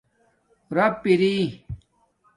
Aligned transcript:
رپ 0.75 0.95
اری 1.09 1.35